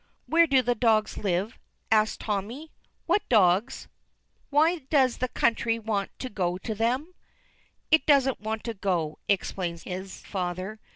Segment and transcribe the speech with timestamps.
[0.25, 1.59] "Where do the dogs live?"
[1.91, 2.71] asks Tommy,
[3.05, 3.87] "What dogs?
[4.49, 7.13] Why does the country want to go to them?"
[7.91, 10.79] "It doesn't want to go," explains his father.